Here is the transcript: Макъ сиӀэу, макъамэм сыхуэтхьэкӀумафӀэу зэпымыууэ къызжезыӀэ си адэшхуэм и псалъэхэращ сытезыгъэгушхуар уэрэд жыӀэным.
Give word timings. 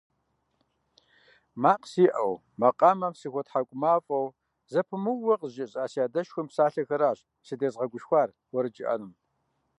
Макъ 1.61 1.85
сиӀэу, 1.91 2.33
макъамэм 2.61 3.13
сыхуэтхьэкӀумафӀэу 3.19 4.27
зэпымыууэ 4.71 5.33
къызжезыӀэ 5.41 5.85
си 5.91 5.99
адэшхуэм 6.05 6.45
и 6.47 6.49
псалъэхэращ 6.49 7.19
сытезыгъэгушхуар 7.45 8.29
уэрэд 8.53 8.73
жыӀэным. 8.77 9.11